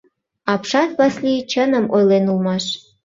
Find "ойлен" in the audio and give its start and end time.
1.95-2.25